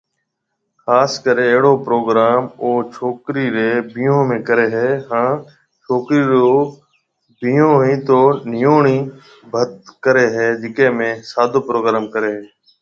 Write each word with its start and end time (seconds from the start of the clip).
خاص 0.83 1.11
ڪري 1.25 1.43
اهڙو 1.49 1.73
پروگرام 1.87 2.41
او 2.63 2.69
ڇوڪري 2.93 3.45
ري 3.55 3.69
بيھون۾ 3.93 4.37
ڪري 4.47 4.65
هي 4.75 4.87
هان 5.09 5.29
جي 5.35 5.53
ڇوڪرِي 5.85 6.21
رو 6.31 6.47
بيھونهوئي 7.39 7.93
تو 8.07 8.13
او 8.23 8.25
نيوڻي 8.53 8.97
ڀت 9.53 9.71
ڪري 10.05 10.25
هي 10.35 10.47
جڪي 10.63 10.87
۾ 11.05 11.09
سادو 11.31 11.59
پروگرام 11.69 12.03
ڪري 12.17 12.29
هي 12.37 12.43